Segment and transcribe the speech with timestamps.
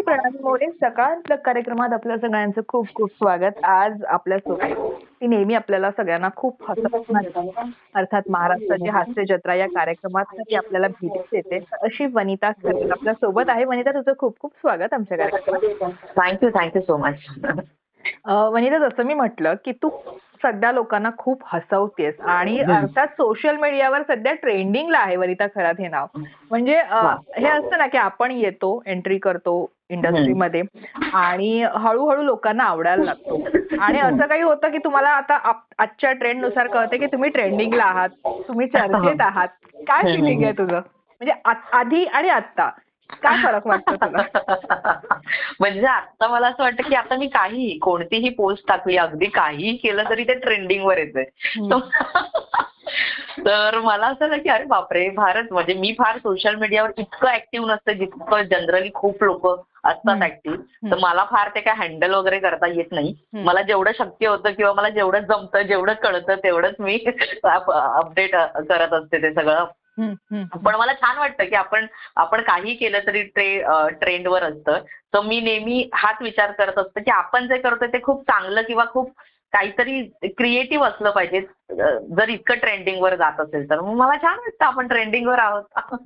[0.00, 1.14] मी प्रणाली मोरे सकाळ
[1.44, 3.64] कार्यक्रमात आपल्या सगळ्यांचं खूप खूप स्वागत.
[3.64, 10.54] आज आपल्यासोबत ती नेहमी आपल्याला सगळ्यांना खूप हसवणार अर्थात महाराष्ट्राची हास्य जत्रा या कार्यक्रमात ती
[10.54, 11.58] आपल्याला भेट देते.
[11.82, 13.64] अशी वनिता खरे आपल्यासोबत आहे.
[13.64, 15.92] वनिता तुझं खूप खूप स्वागत आमच्या कार्यक्रमात.
[16.16, 17.14] Thank you thank you so much
[18.26, 19.88] Vanita जसं मी म्हटलं की तू
[20.42, 22.20] सध्या लोकांना खूप हसवतेस.
[22.20, 22.58] आणि.
[22.60, 26.06] अर्थात सोशल मीडियावर सध्या ट्रेंडिंगला आहे वनिता खरात हे नाव.
[26.50, 26.76] म्हणजे.
[27.36, 30.62] हे असतं ना की आपण येतो एंट्री करतो इंडस्ट्रीमध्ये
[31.14, 33.42] आणि हळूहळू लोकांना आवडायला लागतो.
[33.80, 38.66] आणि असं काही होतं की तुम्हाला आता आजच्या ट्रेंडनुसार कळते की तुम्ही ट्रेंडिंगला आहात तुम्ही
[38.66, 39.48] चर्चेत आहात.
[39.74, 40.02] काय.
[40.02, 40.80] फिलिंग आहे तुझं?
[41.20, 41.32] म्हणजे
[41.72, 42.70] आधी आणि आता
[43.22, 44.22] काय फरक वाटतो तुला?
[45.60, 50.10] म्हणजे आता मला असं वाटतं की आता मी काही कोणतीही पोस्ट टाकली अगदी काहीही केलं
[50.10, 51.24] तरी ते ट्रेंडिंग वर येते
[53.46, 55.46] तर मला असं झालं की अरे बापरे फारच.
[55.50, 59.46] म्हणजे मी फार सोशल मीडियावर इतकं ऍक्टिव्ह नसते जितकं जनरली खूप लोक
[59.84, 60.22] असतात.
[60.22, 63.14] ऍक्टिव्ह तर मला फार ते काय हँडल वगैरे करता येत नाही.
[63.34, 66.98] मला जेवढं शक्य होतं किंवा मला जेवढं जमतं जेवढं कळतं तेवढंच मी
[67.44, 68.34] अपडेट
[68.68, 69.64] करत असते ते सगळं.
[70.64, 73.62] पण मला छान वाटतं की आपण आपण काही केलं तरी ट्रे
[74.00, 74.78] ट्रेंडवर असतं.
[75.14, 78.84] तर मी नेहमी हाच विचार करत असते की आपण जे करतोय ते खूप चांगलं किंवा
[78.84, 79.10] खूप
[79.52, 80.02] काहीतरी
[80.38, 81.40] क्रिएटिव्ह असलं पाहिजे.
[82.16, 83.80] जर इतकं ट्रेंडिंगवर जात असेल तर.
[83.80, 85.96] मग मला छान वाटतं आपण ट्रेंडिंगवर आहोत.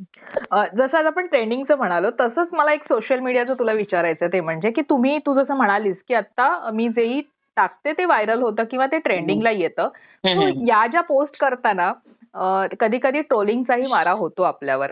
[0.77, 4.83] जसं आज आपण ट्रेंडिंगचं म्हणालो तसंच मला एक सोशल मीडियाचं तुला विचारायचं ते म्हणजे की
[4.83, 7.21] तुम्ही तू जसं म्हणालीस की आता मी जेही
[7.57, 9.89] टाकते ते व्हायरल होतं किंवा ते ट्रेंडिंगला येतं.
[10.67, 11.93] या ज्या पोस्ट करताना
[12.81, 14.91] कधी कधी ट्रोलिंगचाही मारा होतो आपल्यावर.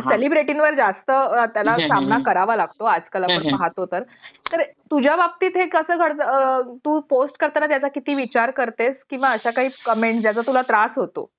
[0.00, 1.10] सेलिब्रिटींवर जास्त
[1.54, 2.18] त्याला सामना.
[2.18, 3.56] करावा लागतो आजकाल आपण.
[3.56, 4.02] पाहतो तर
[4.52, 9.50] तर तुझ्या बाबतीत हे कसं घडतं तू पोस्ट करताना त्याचा किती विचार करतेस किंवा अशा
[9.50, 11.30] काही कमेंट ज्याचा तुला त्रास होतो.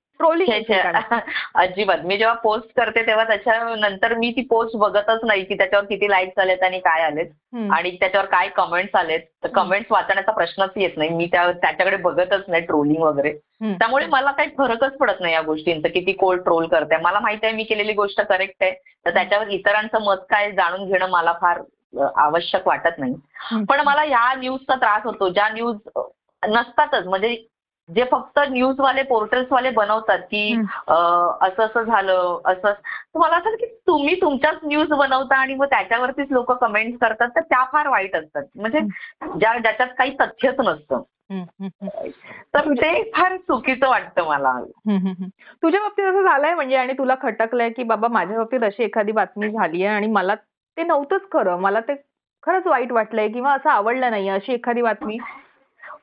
[1.56, 1.98] अजिबात.
[2.04, 6.40] मी जेव्हा पोस्ट करते तेव्हा त्याच्यानंतर मी ती पोस्ट बघतच नाही की त्याच्यावर किती लाईक्स
[6.40, 7.26] आलेत आणि काय आलेत.
[7.72, 9.20] आणि त्याच्यावर काय कमेंट्स आलेत.
[9.44, 11.10] तर कमेंट्स वाचण्याचा प्रश्नच येत नाही.
[11.10, 13.34] मी त्या त्याच्याकडे बघतच नाही ट्रोलिंग वगैरे.
[13.80, 16.98] त्यामुळे मला काही फरकच पडत नाही या गोष्टींचा किती कोण ट्रोल करते.
[16.98, 18.72] मला माहिती आहे मी केलेली गोष्ट करेक्ट आहे.
[19.06, 21.62] तर त्याच्यावर इतरांचं मत काय जाणून घेणं मला फार
[22.16, 23.14] आवश्यक वाटत नाही.
[23.70, 25.30] पण मला या न्यूजचा त्रास होतो.
[25.30, 25.78] ज्या न्यूज
[26.48, 27.08] नसतातच.
[27.08, 27.46] म्हणजे
[27.96, 30.54] जे फक्त न्यूजवाले पोर्टल्सवाले बनवतात की
[30.88, 36.32] असं असं झालं असं तर मला असं की तुम्ही तुमच्याच न्यूज बनवता आणि मग त्याच्यावरतीच
[36.32, 38.44] लोक कमेंट करतात तर त्या फार वाईट असतात.
[38.56, 38.80] म्हणजे
[39.40, 41.02] ज्या ज्याच्यात काही तथ्यच नसतं.
[42.54, 44.54] तर ते फार चुकीचं वाटतं मला.
[45.64, 49.50] तुझ्या बाबतीत असं झालंय म्हणजे आणि तुला खटकलंय की बाबा माझ्या बाबतीत अशी एखादी बातमी
[49.50, 51.60] झाली आहे आणि मला ते नव्हतंच खरं.
[51.60, 51.96] मला ते
[52.44, 55.18] खरंच वाईट वाटलंय किंवा असं आवडलं नाही अशी एखादी बातमी.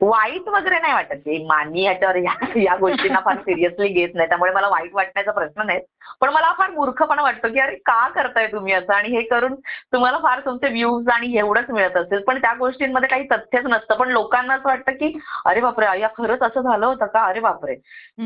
[0.01, 1.15] वाईट वगैरे नाही वाटत.
[1.15, 4.27] ते मानवी ह्याच्यावर या या गोष्टींना फार सिरियसली घेत नाही.
[4.29, 5.79] त्यामुळे मला वाईट वाटण्याचा प्रश्न नाही
[6.21, 8.93] पण मला फार मूर्खपणा वाटतो की अरे का करताय तुम्ही असं?
[8.93, 9.55] आणि हे करून
[9.93, 12.21] तुम्हाला फार तुमचे व्ह्यूज आणि एवढंच मिळत असेल.
[12.21, 13.95] पण त्या गोष्टींमध्ये काही तथ्यच नसतं.
[13.95, 17.25] पण लोकांना असं वाटतं की अरे बापरे या खरंच असं झालं होतं का?
[17.25, 17.75] अरे बापरे.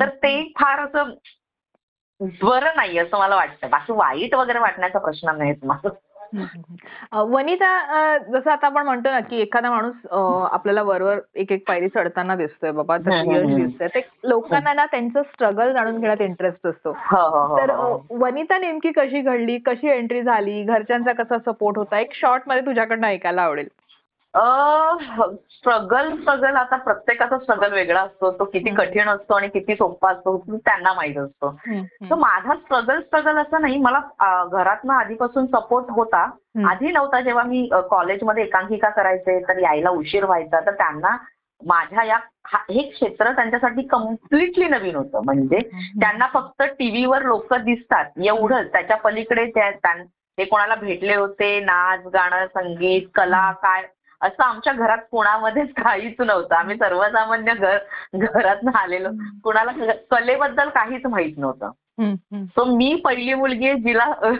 [0.01, 1.13] तर ते फार असं
[2.41, 3.69] बरं नाही असं मला वाटतं.
[3.69, 5.51] बाकी वाईट वगैरे वाटण्याचा प्रश्न नाही.
[5.51, 5.89] अ,
[6.33, 10.05] वनिता जसं आता आपण म्हणतो ना की एखादा माणूस
[10.51, 13.55] आपल्याला वरवर एक एक पायरी चढताना दिसतोय बाबा यश.
[13.55, 13.87] दिसतंय.
[13.87, 16.91] ते लोकांना ना त्यांचं स्ट्रगल जाणून घेण्यात इंटरेस्ट असतो.
[16.91, 17.71] हो हो हो, तर
[18.17, 21.99] वनिता नेमकी कशी घडली कशी एंट्री झाली घरच्यांचा कसा सपोर्ट होता?
[21.99, 23.67] एक शॉर्टमध्ये तुझ्याकडनं ऐकायला आवडेल.
[25.49, 28.31] स्ट्रगल स्ट्रगल आता प्रत्येकाचा स्ट्रगल वेगळा असतो.
[28.31, 28.69] तो किती.
[28.75, 31.59] कठीण असतो आणि किती सोपा असतो त्यांना माहीत असतो.
[32.09, 32.15] तर.
[32.15, 33.77] माझा स्ट्रगल स्ट्रगल असं नाही.
[33.77, 33.99] मला
[34.51, 36.23] घरातनं आधीपासून सपोर्ट होता.
[36.69, 40.59] आधी नव्हता जेव्हा मी कॉलेजमध्ये एकांकिका करायचे तर यायला उशीर व्हायचा.
[40.59, 41.17] तर त्यांना
[41.65, 45.21] माझ्या या हा- क्षेत्र त्यांच्यासाठी कम्प्लिटली नवीन होतं.
[45.25, 45.59] म्हणजे
[46.01, 48.05] त्यांना फक्त टीव्हीवर लोक दिसतात.
[48.23, 48.71] एवढंच.
[48.71, 49.45] त्याच्या पलीकडे
[50.37, 51.59] ते कोणाला भेटले होते.
[51.59, 53.83] नाच गाणं संगीत कला काय
[54.23, 56.55] असं आमच्या घरात कोणामध्येच काहीच नव्हतं.
[56.55, 57.77] आम्ही सर्वसामान्य घर
[58.15, 59.09] घरातनं आलेलो.
[59.43, 59.71] कोणाला
[60.11, 61.69] कलेबद्दल काहीच माहीत नव्हतं.
[62.45, 64.33] सो मी पहिली मुलगी आहे जिला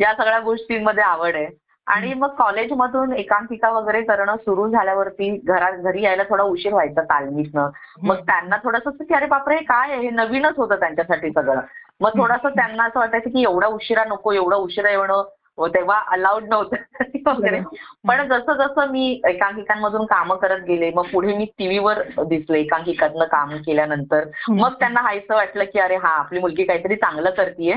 [0.00, 1.46] या सगळ्या गोष्टींमध्ये आवड आहे.
[1.86, 7.70] आणि मग कॉलेजमधून एकांकिका वगैरे करणं सुरू झाल्यावरती घरात घरी यायला थोडा उशीर व्हायचा तालमीतनं.
[8.02, 10.00] मग त्यांना थोडंसं की अरे बापरे हे काय आहे?
[10.00, 11.60] हे नवीनच होतं त्यांच्यासाठी सगळं.
[12.00, 15.28] मग थोडंसं त्यांना असं वाटायचं की एवढा उशिरा नको एवढा उशिरा येणं.
[15.60, 16.76] तेव्हा अलाउड नव्हतं.
[17.26, 17.60] वगैरे.
[18.08, 23.56] पण जसं जसं मी एकांकिकांमधून कामं करत गेले मग पुढे मी टीव्हीवर दिसले एकांकिकातनं काम
[23.56, 24.24] केल्यानंतर.
[24.48, 27.74] मग त्यांना हायचं वाटलं की अरे हा आपली मुलगी काहीतरी चांगलं करतीये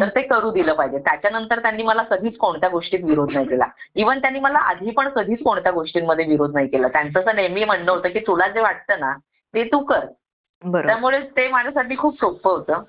[0.00, 0.98] तर ते करू दिलं पाहिजे.
[0.98, 3.64] त्याच्यानंतर त्यांनी मला कधीच कोणत्या गोष्टीत विरोध नाही केला.
[3.94, 6.88] इव्हन त्यांनी मला आधी पण कधीच कोणत्या गोष्टींमध्ये विरोध नाही केला.
[6.88, 9.12] त्यांचं असं नेहमी म्हणणं होतं की तुला जे वाटतं ना
[9.54, 10.00] ते तू कर.
[10.86, 12.82] त्यामुळे ते माझ्यासाठी खूप सोपं होतं.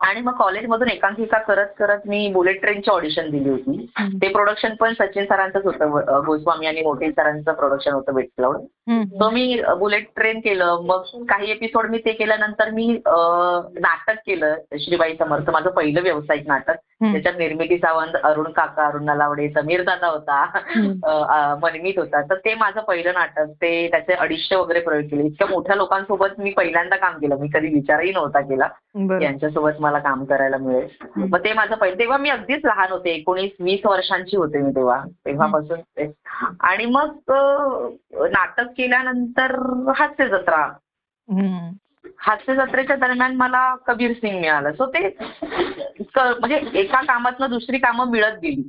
[0.00, 3.90] आणि मग कॉलेजमधून एकांकिका करत करत मी बुलेट ट्रेनची ऑडिशन दिली होती.
[4.22, 6.22] ते प्रोडक्शन पण सचिन सरांचंच होतं.
[6.26, 8.56] गोस्वामी आणि मोठे सरांचं प्रोडक्शन होतं बेटक्लाउड
[8.90, 10.80] सो मी बुलेट ट्रेन केलं.
[10.84, 14.54] मग काही एपिसोड मी ते केल्यानंतर मी नाटक केलं.
[14.78, 16.74] श्रीबाई समर्थ माझं पहिलं व्यावसायिक नाटक.
[17.02, 20.44] त्याच्यात निर्मिती सावंत अरुण काका अरुण नलावडे समीर दादा होता.
[21.62, 22.22] मनमीत होता.
[22.22, 23.52] तर ते माझं पहिलं नाटक.
[23.62, 25.22] ते त्याचे अडीचशे वगैरे प्रयोग केले.
[25.22, 27.36] इतक्या मोठ्या लोकांसोबत मी पहिल्यांदा काम केलं.
[27.36, 28.68] मी कधी विचारही नव्हता केला.
[29.36, 30.88] यांच्यासोबत मला काम करायला मिळेल.
[31.16, 33.10] मग ते माझं पहिलं तेव्हा मी अगदीच लहान होते.
[33.10, 35.02] एकोणीस वीस वर्षांची होते मी तेव्हा.
[35.26, 35.80] तेव्हापासून
[36.60, 37.16] आणि मग
[38.32, 39.54] नाटक केल्यानंतर
[39.96, 40.66] हास्य जत्रा
[42.18, 44.72] हास्य जत्रेच्या दरम्यान मला कबीर सिंग मिळालं.
[44.72, 45.08] सो ते
[46.16, 48.68] म्हणजे एका कामातनं दुसरी कामं मिळत गेली.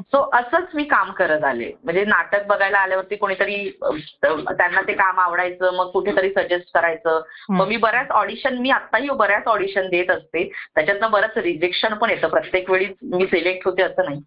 [0.00, 1.72] सो असंच मी काम करत आले.
[1.84, 3.78] म्हणजे नाटक बघायला आल्यावरती कोणीतरी
[4.22, 7.20] त्यांना ते काम आवडायचं मग कुठेतरी सजेस्ट करायचं.
[7.48, 10.52] मग मी बऱ्याच ऑडिशन मी आत्ताही बऱ्याच ऑडिशन देत असते.
[10.74, 12.28] त्याच्यातनं बरंच रिजेक्शन पण येतं.
[12.28, 14.20] प्रत्येक वेळी मी सिलेक्ट होते असं नाही.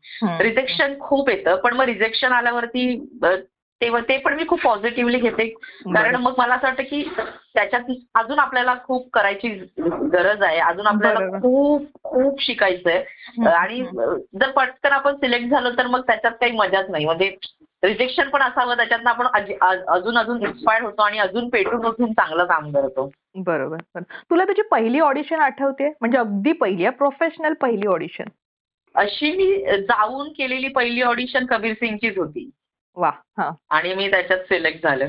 [0.44, 1.56] रिजेक्शन खूप येतं.
[1.56, 3.16] पण मग रिजेक्शन आल्यावरती
[3.82, 5.48] तेव्हा ते पण मी खूप पॉझिटिव्हली घेते.
[5.86, 7.04] कारण मग मला असं वाटतं की
[7.56, 9.50] त्याच्यात अजून आपल्याला खूप करायची
[9.80, 10.60] गरज आहे.
[10.60, 13.82] अजून आपल्याला खूप खूप शिकायचं आहे आणि
[14.34, 17.06] जर पटकन आपण सिलेक्ट झालो तर मग त्याच्यात काही मजाच नाही.
[17.06, 17.36] म्हणजे
[17.84, 19.28] रिजेक्शन पण असावं त्याच्यातनं आपण
[19.90, 23.10] अजून अजून इन्स्पायर होतो आणि अजून पेटून उठून चांगलं काम करतो.
[23.36, 24.02] बरोबर.
[24.30, 25.90] तुला तुझी पहिली ऑडिशन आठवते?
[26.02, 28.30] म्हणजे अगदी पहिली प्रोफेशनल पहिली ऑडिशन
[28.96, 32.50] अशी मी जाऊन केलेली पहिली ऑडिशन कबीर सिंगचीच होती.
[32.96, 33.12] वा
[33.70, 35.08] आणि मी त्याच्यात सिलेक्ट झालं.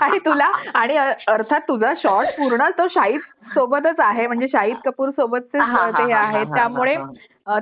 [0.00, 3.20] आणि तुला आणि अर्थात तुझा शॉर्ट पूर्ण तो शाहिद
[3.54, 4.26] सोबतच आहे.
[4.26, 5.58] म्हणजे शाहिद कपूर सोबतचे
[5.98, 6.96] ते आहे त्यामुळे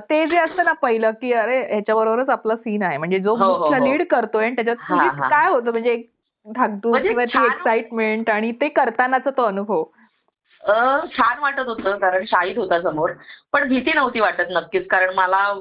[0.09, 2.97] ते जे असतं ना पहिलं की अरे ह्याच्याबरोबरच आपला सीन आहे.
[2.97, 4.05] म्हणजे जो हो, हो, लीड हो.
[4.09, 4.75] करतोय त्याच्यात
[5.29, 5.71] काय होतं?
[5.71, 6.09] म्हणजे एक
[6.45, 9.83] धाकधूक म्हणजे किंवा ती एक्साइटमेंट आणि ते करतानाचा तो अनुभव.
[10.67, 13.11] छान वाटत होतं कारण शाहीद होता समोर.
[13.53, 15.53] पण भीती नव्हती वाटत नक्कीच कारण मला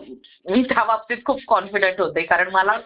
[0.51, 2.23] मी त्या बाबतीत खूप कॉन्फिडंट होते.
[2.23, 2.79] कारण मला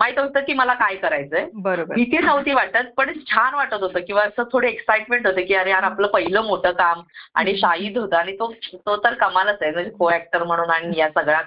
[0.00, 1.46] माहीत होतं की मला काय करायचंय.
[1.54, 1.94] बरोबर.
[1.94, 5.82] भीती नव्हती वाटत पण छान वाटत होतं किंवा असं थोडं एक्साइटमेंट होते की अरे यार
[5.82, 7.02] आपलं पहिलं मोठं काम
[7.34, 9.70] आणि शाहीद होता आणि तो तो तर कमालच आहे.
[9.72, 11.44] म्हणजे को ऍक्टर म्हणून आणि या सगळ्यात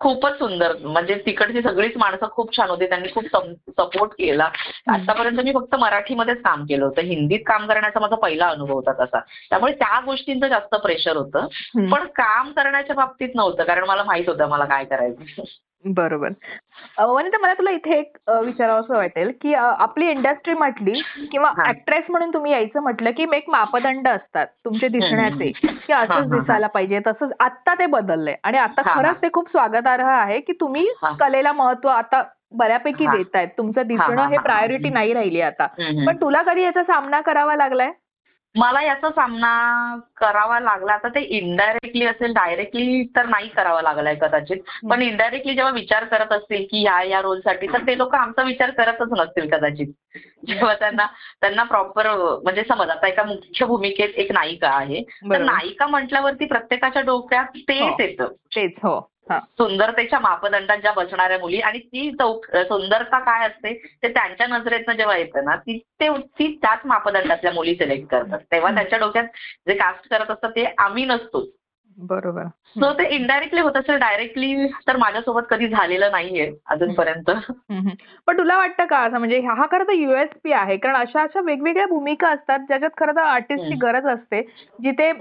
[0.00, 0.76] खूपच सुंदर.
[0.80, 2.88] म्हणजे तिकडची सगळीच माणसं खूप छान होती.
[2.88, 4.44] त्यांनी खूप सपोर्ट केला.
[4.88, 7.00] आतापर्यंत मी फक्त मराठीमध्येच काम केलं होतं.
[7.00, 9.20] हिंदीत काम करण्याचा माझा पहिला अनुभव होता तसा.
[9.50, 11.46] त्यामुळे त्या गोष्टींचं जास्त प्रेशर होतं.
[11.90, 15.42] पण काम करण्याच्या बाबतीत नव्हतं कारण मला माहीत होतं मला काय करायचं.
[15.84, 16.28] बरोबर.
[16.98, 21.00] वनिता मला तुला इथे एक विचारावं वाटेल की आपली इंडस्ट्री म्हटली
[21.32, 25.50] किंवा ऍक्ट्रेस म्हणून तुम्ही यायचं म्हटलं की एक मापदंड असतात तुमचे दिसण्याचे
[25.86, 28.34] की असंच दिसायला पाहिजे तसंच आता ते बदललंय.
[28.44, 30.86] आणि आता खरंच ते खूप स्वागतार्ह आहे की तुम्ही
[31.20, 32.22] कलेला महत्त्व आता
[32.52, 35.66] बऱ्यापैकी देत आहेत तुमचं दिसणं हे प्रायोरिटी नाही राहिली आता.
[36.06, 37.90] पण तुला कधी याचा सामना करावा लागलाय?
[38.56, 40.92] मला याचा सामना करावा लागला.
[40.92, 44.56] आता ते इनडायरेक्टली असेल डायरेक्टली तर नाही करावा लागलाय कदाचित.
[44.90, 48.70] पण इनडायरेक्टली जेव्हा विचार करत असतील की या या रोलसाठी तर ते लोक आमचा विचार
[48.70, 49.86] करतच नसतील कदाचित.
[50.46, 51.06] जेव्हा त्यांना
[51.40, 52.06] त्यांना प्रॉपर
[52.44, 55.02] म्हणजे समज आता एका मुख्य भूमिकेत एक नायिका आहे.
[55.02, 58.02] तर नायिका म्हटल्यावरती प्रत्येकाच्या डोक्यात तेच हो.
[58.02, 58.26] येतं.
[58.56, 59.13] तेच हो.
[59.30, 65.16] सुंदरतेच्या मापदंडात ज्या बसणाऱ्या मुली आणि ती चौक सुंदरता काय असते ते त्यांच्या नजरेतनं जेव्हा
[65.16, 68.38] येतं ना ती ते ती त्याच मापदंडातल्या मुली सिलेक्ट करतात.
[68.52, 69.24] तेव्हा त्यांच्या डोक्यात
[69.68, 71.44] जे कास्ट करत असतात ते आम्ही नसतो
[71.98, 72.42] बरोबर.
[72.76, 77.30] सो ते इनडायरेक्टली होत असेल डायरेक्टली तर माझ्यासोबत कधी झालेलं नाहीये अजूनपर्यंत.
[78.26, 81.86] पण तुला वाटतं का असं म्हणजे हा खरं तर युएसपी आहे कारण अशा अशा वेगवेगळ्या
[81.86, 84.42] भूमिका असतात ज्याच्यात खरं तर आर्टिस्टची गरज असते
[84.82, 85.12] जिथे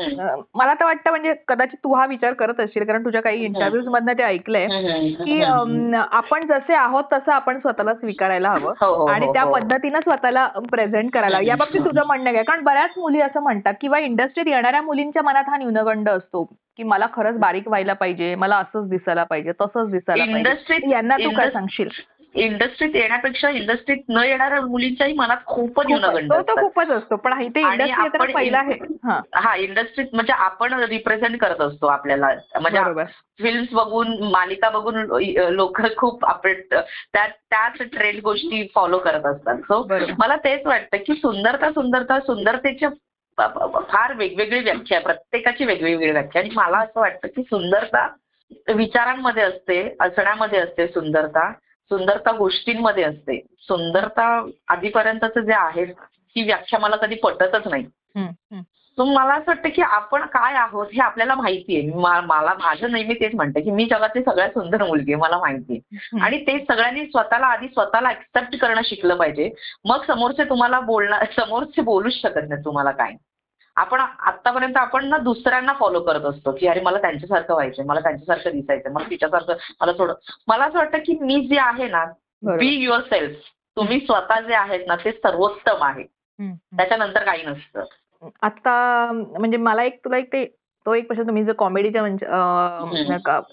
[0.56, 4.14] मला तर वाटतं म्हणजे कदाचित तू हा विचार करत असशील कारण तुझ्या काही इंटरव्ह्यूज मधनं
[4.14, 4.68] ते ऐकलंय
[5.26, 5.42] की
[6.12, 10.48] आपण जसे आहोत तसं आपण स्वतःला स्वीकारायला हवं हो, हो, आणि हो, त्या पद्धतीनं स्वतःला
[10.72, 12.44] प्रेझेंट करायला या बाबतीत तुझं म्हणणं काय?
[12.44, 16.56] कारण बऱ्याच मुली असं म्हणतात किंवा इंडस्ट्रीत येणाऱ्या मुलींच्या मनात हा न्यूनगंड असतो.
[16.78, 20.92] की मला खरंच बारीक व्हायला पाहिजे मला असंच दिसायला पाहिजे तसंच दिसायला पाहिजे.
[20.92, 21.90] यांना तू काय सांगशील?
[22.36, 26.48] इंडस्ट्रीत येण्यापेक्षा इंडस्ट्रीत न येणाऱ्या मुलींच्याही मनात खूपच खूपच.
[26.48, 26.62] तो.
[26.62, 27.16] खूपच असतो.
[27.16, 27.34] पण
[28.34, 28.74] पहिला आहे.
[29.04, 29.22] हा.
[29.36, 32.28] हा इंडस्ट्रीत म्हणजे आपण रिप्रेझेंट करत असतो आपल्याला.
[32.62, 33.04] म्हणजे
[33.42, 34.96] फिल्म्स बघून मालिका बघून
[35.36, 36.26] लोक खूप
[37.14, 39.58] त्याच ट्रेंड गोष्टी फॉलो करत असतात.
[39.58, 39.88] सो.
[40.20, 42.90] मला तेच वाटतं की सुंदरता सुंदरता सुंदरतेच्या
[43.38, 45.04] फार वेगवेगळी व्याख्या आहे.
[45.04, 48.08] प्रत्येकाची वेगवेगळी व्याख्या आणि मला असं वाटतं की सुंदरता
[48.76, 51.52] विचारांमध्ये असते असण्यामध्ये असते सुंदरता
[51.92, 53.40] सुंदरता गोष्टींमध्ये असते.
[53.60, 54.26] सुंदरता
[54.68, 57.84] आधीपर्यंतच जे आहे ती व्याख्या मला कधी पटतच नाही.
[58.98, 61.92] मला असं वाटतं की आपण काय आहोत हे आपल्याला माहिती आहे
[62.26, 66.20] मला माझं नेहमी तेच म्हणतं की मी जगातली सगळ्यात सुंदर मुलगी आहे मला माहिती आहे.
[66.22, 69.50] आणि ते सगळ्यांनी स्वतःला आधी स्वतःला ऍक्सेप्ट करणं शिकलं पाहिजे.
[69.86, 73.16] मग समोरचे तुम्हाला बोलणार समोरचे बोलूच शकत नाही तुम्हाला काय.
[73.76, 78.52] आपण आतापर्यंत आपण ना दुसऱ्यांना फॉलो करत असतो की अरे मला त्यांच्यासारखं व्हायचंय मला त्यांच्यासारखं
[78.52, 80.14] दिसायचं मला तिच्यासारखं मला थोडं.
[80.48, 82.06] मला असं वाटतं की मी जे आहे ना.
[82.58, 83.38] बी युअर सेल्फ
[83.76, 86.04] तुम्ही स्वतः जे आहेत ना ते सर्वोत्तम आहे.
[86.78, 87.84] त्याच्यानंतर काही नसतं.
[88.42, 90.46] आता म्हणजे मला एक तुला एक ते
[90.86, 92.24] तो एक प्रश्न तुम्ही जो कॉमेडीच्या मंच.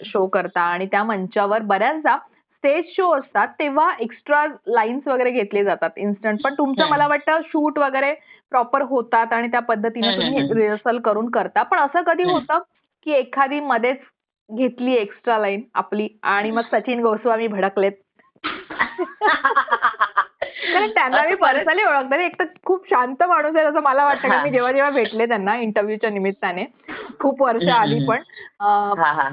[0.07, 2.17] शो करता आणि त्या मंचावर बऱ्याचदा
[2.55, 6.89] स्टेज शो असतात तेव्हा एक्स्ट्रा लाईन्स वगैरे घेतले जातात इन्स्टंट पण तुमचं.
[6.89, 8.13] मला वाटतं शूट वगैरे
[8.53, 10.47] प्रॉपर होतात आणि त्या पद्धतीने तुम्ही.
[10.55, 12.23] रिहर्सल करून करता पण असं कधी.
[12.23, 12.59] होतं
[13.07, 13.99] की एखादी मध्येच
[14.51, 17.93] घेतली एक्स्ट्रा लाईन आपली आणि मग सचिन गोस्वामी भडकलेत
[20.63, 24.29] कारण त्यांना मी पर्सनली ओळखते एक तर खूप शांत माणूस आहे असं मला वाटतं.
[24.29, 26.65] कारण मी जेव्हा जेव्हा भेटले त्यांना इंटरव्ह्यूच्या निमित्ताने
[27.21, 28.07] खूप वर्ष आधी.
[28.09, 28.23] पण.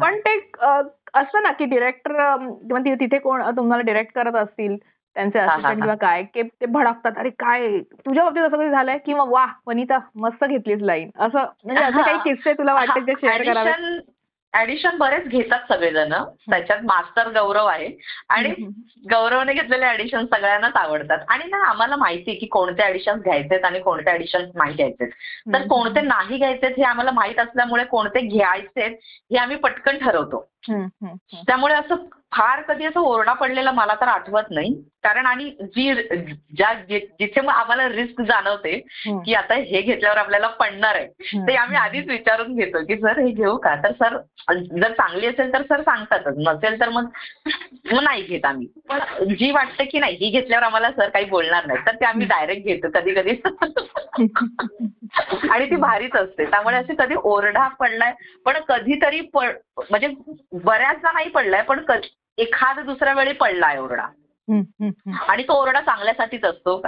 [0.02, 0.52] पण ते
[1.14, 2.38] असतं ना की डिरेक्टर
[2.84, 4.78] तिथे कोण तुम्हाला डिरेक्ट करत असतील
[5.16, 5.76] त्यांचे असिस्टंट.
[5.76, 7.12] किंवा काय की ते भडकतात.
[7.18, 8.98] अरे काय तुझ्या बाबतीत असं झालंय?
[8.98, 11.10] किंवा वा वनिता मस्त घेतलीस लाईन.
[11.20, 13.72] असं म्हणजे असे काही किस्से तुला वाटते जे शेअर करावे?
[14.58, 16.14] ऍडिशन बरेच घेतात सगळेजण.
[16.50, 17.90] त्याच्यात मास्टर गौरव आहे.
[18.30, 18.50] आणि
[19.12, 21.18] गौरवने घेतलेले ऍडिशन सगळ्यांनाच आवडतात.
[21.30, 25.08] आणि ना आम्हाला माहिती आहे की कोणते ऍडिशन घ्यायचेत आणि कोणते ऍडिशन नाही घ्यायचेत.
[25.54, 25.68] तर.
[25.68, 28.92] कोणते नाही घ्यायचेत हे आम्हाला माहीत असल्यामुळे कोणते घ्यायचेत
[29.32, 30.50] हे आम्ही पटकन ठरवतो.
[31.48, 31.96] त्यामुळे असं
[32.32, 34.84] फार कधी असं ओरडा पडलेला मला तर आठवत नाही.
[35.04, 35.94] कारण आणि जी
[36.58, 38.82] ज्या जिथे मग आम्हाला रिस्क जाणवते.
[39.26, 41.08] की आता हे घेतल्यावर आपल्याला पडणार आहे.
[41.48, 43.76] ते आम्ही आधीच विचारून घेतो की सर हे घेऊ का?
[43.76, 44.18] तर सर
[44.54, 46.34] जर चांगली असेल तर सर सांगतातच.
[46.38, 47.10] नसेल तर मग
[48.04, 48.68] नाही घेत आम्ही.
[48.90, 49.00] पण
[49.34, 51.80] जी वाटतं की नाही ही घेतल्यावर आम्हाला सर काही बोलणार नाही.
[51.88, 53.42] तर ते आम्ही डायरेक्ट घेतो कधी कधी
[55.52, 56.46] आणि ती भारीच असते.
[56.46, 58.14] त्यामुळे असे कधी ओरडा पडलाय.
[58.46, 60.08] पण कधीतरी म्हणजे
[60.66, 61.80] बऱ्याचदा नाही पडलाय पण
[62.38, 64.08] एखाद दुसऱ्या वेळी पडलाय ओरडा.
[65.28, 66.82] आणि तो ओरडा चांगल्यासाठीच असतो.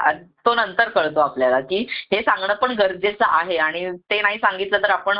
[0.46, 4.90] तो नंतर कळतो आपल्याला की हे सांगणं पण गरजेचं आहे आणि ते नाही सांगितलं तर
[4.90, 5.18] आपण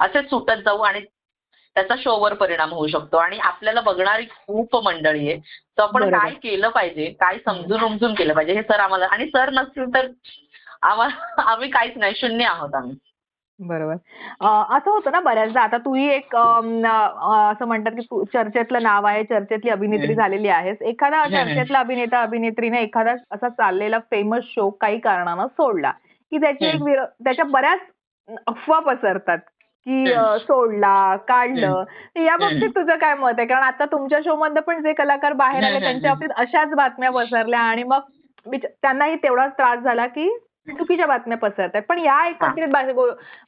[0.00, 1.00] असेच सुटत जाऊ आणि
[1.76, 3.16] त्याचा शोवर परिणाम होऊ शकतो.
[3.16, 5.38] आणि आपल्याला बघणारी खूप मंडळी आहे.
[5.78, 6.10] तर आपण.
[6.10, 7.06] काय केलं पाहिजे?
[7.20, 8.52] काय समजून उमजून केलं पाहिजे?
[8.52, 10.08] हे सर आम्हाला आणि सर नसतील तर
[10.82, 12.14] आम्हाला आम्ही काहीच नाही.
[12.16, 12.96] शून्य आहोत आम्ही.
[13.58, 13.92] बरोबर
[14.40, 18.82] अं, असं होतं ना बऱ्याचदा आता तूही एक अं, अं, असं म्हणतात की तू चर्चेतलं
[18.82, 20.14] नाव आहे चर्चेतली अभिनेत्री.
[20.14, 21.22] झालेली आहेस एखादा.
[21.46, 25.90] चर्चेतला अभिनेता अभिनेत्रीने एखादा असा चाललेला फेमस शो काही कारणानं सोडला
[26.32, 26.82] की त्याची एक.
[26.82, 27.80] विर- त्याच्या बऱ्याच
[28.46, 30.12] अफवा पसरतात की.
[30.12, 31.84] अं, सोडला काढलं.
[32.16, 35.32] तर या बाबतीत तुझं काय मत आहे कारण आता तुमच्या शो मध्ये पण जे कलाकार
[35.32, 38.00] बाहेर आले त्यांच्या बाबतीत अशाच बातम्या पसरल्या आणि मग
[38.46, 42.68] बिच- त्यांनाही तेवढाच त्रास झाला की चुकीच्या बातम्या पसरतात पण या एकत्रित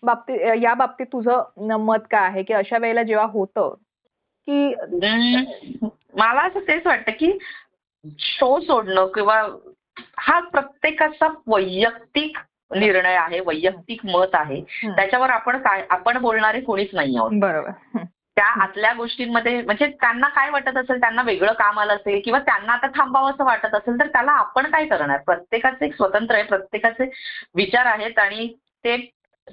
[0.02, 2.42] बाबतीत या बाबतीत तुझं मत काय आहे?
[2.42, 3.74] की अशा वेळेला जेव्हा होतं
[4.48, 4.74] की
[6.14, 7.38] मला असं तेच वाटतं की
[8.18, 9.42] शो सोडणं किंवा
[10.18, 12.36] हा प्रत्येकाचा वैयक्तिक
[12.76, 14.60] निर्णय आहे वैयक्तिक मत आहे.
[14.86, 17.30] त्याच्यावर आपण काय आपण बोलणारे कोणीच नाही आहोत.
[17.32, 17.70] बरोबर.
[18.38, 22.72] त्या आतल्या गोष्टींमध्ये म्हणजे त्यांना काय वाटत असेल त्यांना वेगळं काम आलं असेल किंवा त्यांना
[22.72, 27.10] आता थांबावं असं वाटत असेल तर त्याला आपण काय करणार प्रत्येकाचे एक स्वतंत्र आहे प्रत्येकाचे
[27.54, 28.54] विचार आहेत आणि
[28.84, 28.96] ते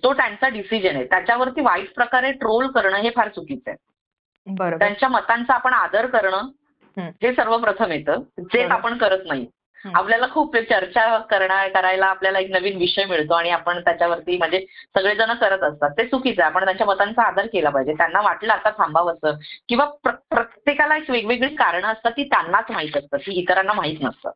[0.03, 5.53] तो त्यांचा डिसिजन आहे त्याच्यावरती वाईट प्रकारे ट्रोल करणं हे फार चुकीचं आहे त्यांच्या मतांचा
[5.53, 6.49] आपण आदर करणं.
[6.97, 8.71] हे सर्वप्रथम येतं बरोबर.
[8.71, 9.47] आपण करत नाही.
[9.93, 14.65] आपल्याला खूप चर्चा करणार करायला आपल्याला एक नवीन विषय मिळतो आणि आपण त्याच्यावरती म्हणजे
[14.97, 15.89] सगळेजण करत असतात.
[15.89, 16.51] ते चुकीचं आहे.
[16.51, 17.93] आपण त्यांच्या मतांचा आदर केला पाहिजे.
[17.93, 19.33] त्यांना वाटलं आता थांबावंसं
[19.69, 23.19] किंवा प्र- प्रत्येकाला एक वेगवेगळी कारणं असतात ती त्यांनाच माहीत असतात.
[23.19, 24.31] ती इतरांना माहीत नसतात.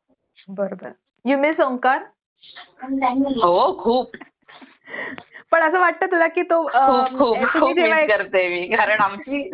[0.48, 0.90] बरोबर.
[1.26, 2.02] यू मिस ओंकार
[3.44, 4.16] हो खूप.
[5.52, 6.62] पण असं वाटतं तुला की तो
[7.18, 7.38] खूप
[8.10, 8.66] करते मी.
[8.76, 9.50] कारण आमची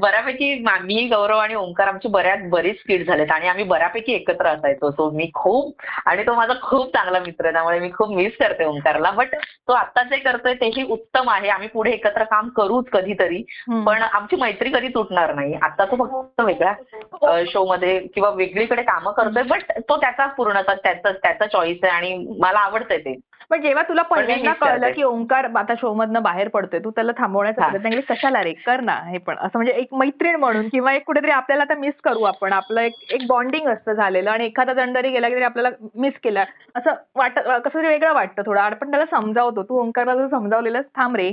[0.00, 3.30] बऱ्यापैकी मी गौरव आणि ओंकार आमची बऱ्याच बरीच स्किट झालेत.
[3.32, 4.90] आणि आम्ही बऱ्यापैकी एकत्र असायचो.
[4.90, 7.52] सो मी खूप आणि तो माझा खूप चांगला मित्र आहे.
[7.52, 9.10] त्यामुळे मी खूप मिस करते ओंकारला.
[9.10, 9.34] बट
[9.68, 11.48] तो आता जे करतोय तेही उत्तम आहे.
[11.48, 13.42] आम्ही पुढे एकत्र काम करूच कधीतरी.
[13.86, 15.54] पण आमची मैत्री कधी तुटणार नाही.
[15.62, 19.42] आता तो फक्त वेगळ्या शो मध्ये किंवा वेगळीकडे कामं करतोय.
[19.42, 21.92] बट तो त्याचा पूर्ण त्याचा त्याचा चॉईस आहे.
[21.92, 23.14] आणि मला आवडतंय ते.
[23.50, 27.68] पण जेव्हा तुला पहिल्यांदा कळलं की ओंकार आता शो मधनं बाहेर पडतोय तू त्याला थांबवण्याचा
[27.68, 28.52] प्रयत्न केली कशाला रे?
[28.66, 29.36] कर ना हे पण.
[29.36, 32.52] असं म्हणजे एक मैत्रीण म्हणून किंवा एक कुठेतरी आपल्याला आता मिस करू आपण.
[32.52, 36.44] आपलं एक एक बॉन्डिंग असतं झालेलं आणि एखादा जण जरी गेला की आपल्याला मिस केला.
[36.74, 38.60] असं वाटत कसं तरी वेगळं वाटतं थोडं.
[38.60, 39.62] आपण त्याला समजावतो.
[39.62, 41.32] तू ओंकारला जर समजावलेलं थांब रे.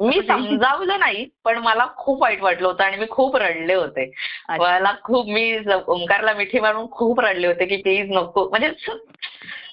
[0.00, 4.10] मी समजावलं नाही पण मला खूप वाईट वाटलं होतं आणि मी खूप रडले होते.
[4.50, 8.48] मला खूप मी ओंकारला मिठी मारून खूप रडले होते की प्लीज नको.
[8.48, 8.70] म्हणजे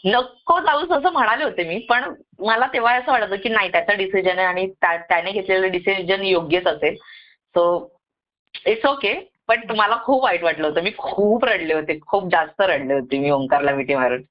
[0.05, 2.03] नको जाऊस असं म्हणाले होते मी पण
[2.39, 6.95] मला तेव्हा असं वाटतं की नाही त्याचा डिसिजन आहे आणि त्याने घेतलेलं डिसिजन योग्यच असेल.
[6.95, 7.63] सो
[8.65, 9.13] इट्स ओके
[9.47, 10.81] पण मला खूप वाईट वाटलं होतं.
[10.81, 14.21] मी खूप रडले होते खूप जास्त रडले होते मी ओंकारला मिठी मारून.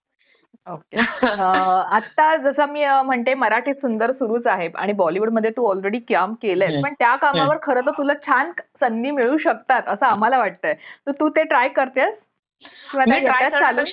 [0.66, 6.80] ओके आता जसं मी म्हणते मराठी सुंदर सुरूच आहे आणि बॉलिवूडमध्ये तू ऑलरेडी काम केलंय
[6.82, 10.74] पण त्या कामावर खरं तर तुला छान संधी मिळू शकतात असं आम्हाला वाटतंय.
[11.06, 12.14] तर तू ते ट्राय करतेस?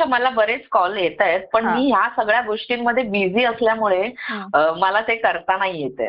[0.08, 4.10] मला बरेच कॉल येत आहेत पण मी ह्या सगळ्या गोष्टींमध्ये बिझी असल्यामुळे
[4.78, 6.02] मला ते करता नाही येत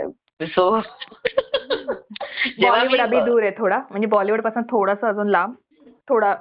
[0.49, 0.71] सो
[2.63, 3.79] बॉलिवूड अभि दूर आहे थोडा.
[3.91, 5.55] म्हणजे बॉलिवूडपासून थोडस अजून लांब.
[6.09, 6.35] थोडा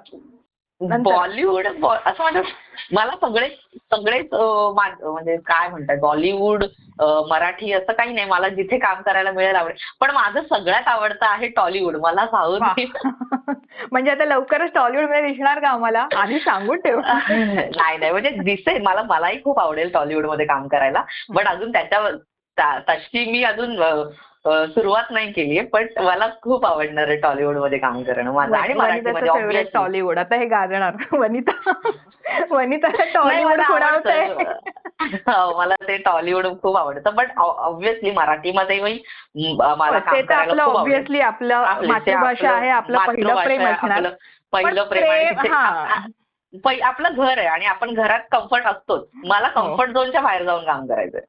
[0.82, 3.48] बॉलिवूड असं म्हणतात मला सगळे
[3.91, 6.63] सगळेच म्हणजे काय म्हणतात बॉलिवूड
[7.29, 8.27] मराठी असं काही नाही.
[8.27, 9.77] मला जिथे काम करायला मिळेल आवडेल.
[10.00, 11.96] पण माझं सगळ्यात आवडतं आहे टॉलिवूड.
[11.96, 12.60] मला साऊथ
[13.91, 16.08] म्हणजे आता लवकरच टॉलिवूडमध्ये दिसणार का आम्हाला?
[16.15, 17.00] आधी सांगून ठेव.
[17.00, 18.12] नाही नाही.
[18.12, 18.82] म्हणजे दिसेल.
[18.82, 21.03] मला मलाही खूप आवडेल टॉलिवूडमध्ये काम करायला.
[21.36, 22.15] पण अजून त्याच्यावर
[22.89, 23.75] तशी मी अजून
[24.46, 30.20] सुरुवात नाही केलीये पण मला खूप आवडणार आहे टॉलिवूडमध्ये काम करणं माझं आणि मराठीमध्ये टॉलिवूड.
[30.20, 30.94] आता हे गाजणार.
[31.12, 31.52] वनिता
[32.52, 33.60] वनिता टॉलिवूड
[35.28, 38.80] हो, मला ते टॉलिवूड खूप आवडतं बट ऑब्व्हियसली मराठीमध्ये
[39.78, 39.98] मला
[40.36, 44.10] आपलं ऑब्व्हियसली आपलं मातृभाषा आहे आपलं पहिलं प्रेम असणार.
[44.54, 45.06] पहिलं प्रेम
[46.84, 49.08] आपलं घर आहे आणि आपण घरात कम्फर्ट असतोच.
[49.26, 49.94] मला कम्फर्ट हो.
[49.94, 51.22] झोनच्या बाहेर जाऊन काम करायचंय.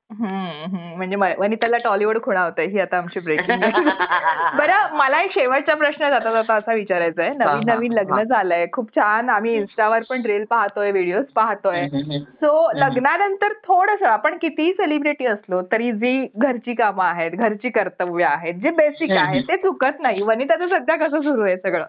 [0.96, 3.60] म्हणजे वनिताला टॉलिवूड होतंय ही आता आमची ब्रेकिंग
[4.58, 8.66] बरं मला एक शेवटचा प्रश्न जाता जाता असा विचारायचा आहे नवीन नवीन लग्न झालंय.
[8.72, 9.28] खूप छान.
[9.30, 11.88] आम्ही इन्स्टावर पण रील पाहतोय व्हिडिओ पाहतोय.
[12.20, 18.54] सो लग्नानंतर थोडस आपण कितीही सेलिब्रिटी असलो तरी जी घरची कामं आहेत घरची कर्तव्य आहेत
[18.54, 20.22] जे बेसिक आहे ते चुकत नाही.
[20.22, 21.84] वनिताचं सध्या कसं सुरू आहे सगळं?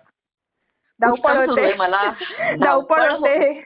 [1.01, 1.73] धावपळ होते.
[1.73, 2.11] मला.
[2.61, 3.61] धावपळ होते.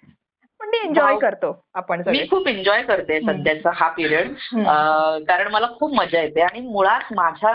[0.60, 1.66] पण मी एन्जॉय करतो.
[1.76, 4.32] आपण मी खूप एन्जॉय करते सध्याचा हा पिरियड
[5.28, 7.54] कारण मला खूप मजा येते आणि मुळात माझ्या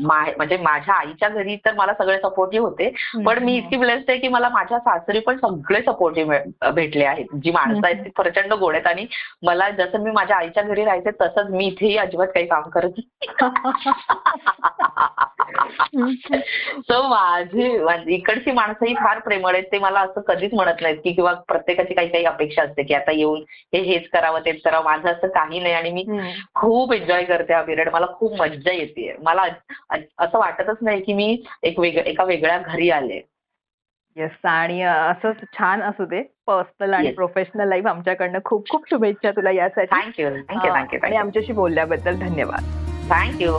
[0.00, 2.88] म्हणजे माझ्या आईच्या घरी तर मला सगळे सपोर्टिव्ह होते.
[3.24, 7.26] पण मी इतकी ब्लेस्ड आहे की मला माझ्या सासरी पण सगळे सपोर्टिव्ह भेटले आहेत.
[7.34, 9.06] जी माणसं आहेत ती प्रचंड गोड आहेत आणि
[9.42, 13.00] मला जसं मी माझ्या आईच्या घरी राहायचे तसंच मी इथेही अजिबात काही काम करत
[16.80, 19.64] सो माझी इकडची माणसं ही फार प्रेमळ आहेत.
[19.72, 23.12] ते मला असं कधीच म्हणत नाहीत की किंवा प्रत्येकाची काही काही अपेक्षा असते की आता
[23.12, 23.42] येऊन
[23.74, 24.84] हे हेच करावं तेच करावं.
[24.84, 26.04] माझं असं काही नाही आणि मी
[26.54, 29.14] खूप एन्जॉय करते हा पिरियड मला खूप मज्जा येते.
[29.22, 29.42] मला
[30.18, 33.20] असं वाटतच नाही की मी एक वेग एका वेगळ्या घरी आले.
[34.16, 36.22] येस आणि असं छान असू दे.
[36.46, 39.94] पर्सनल आणि प्रोफेशनल लाईफ आमच्याकडनं खूप खूप शुभेच्छा तुला यासाठी.
[39.94, 42.64] थँक्यू थँक्यू थँक्यू आणि आमच्याशी बोलल्याबद्दल धन्यवाद.
[43.10, 43.58] थँक्यू